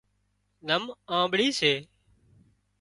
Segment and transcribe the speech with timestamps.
[0.67, 0.83] زم
[1.17, 1.73] آنٻڙي سي